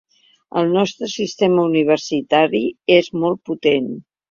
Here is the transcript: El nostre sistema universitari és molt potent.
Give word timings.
El 0.61 0.71
nostre 0.77 1.09
sistema 1.15 1.67
universitari 1.69 2.65
és 2.99 3.13
molt 3.21 3.45
potent. 3.53 3.97